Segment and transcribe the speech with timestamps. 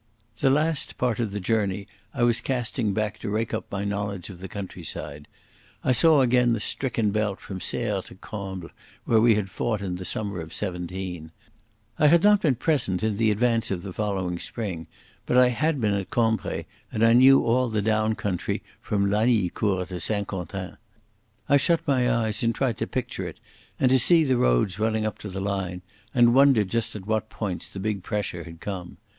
[0.39, 4.31] The last part of the journey I was casting back to rake up my knowledge
[4.31, 5.27] of the countryside.
[5.83, 8.71] I saw again the stricken belt from Serre to Combles
[9.05, 11.29] where we had fought in the summer of '17.
[11.99, 14.87] I had not been present in the advance of the following spring,
[15.27, 19.89] but I had been at Cambrai and I knew all the down country from Lagnicourt
[19.89, 20.77] to St Quentin.
[21.47, 23.39] I shut my eyes and tried to picture it,
[23.79, 27.29] and to see the roads running up to the line, and wondered just at what
[27.29, 28.97] points the big pressure had come.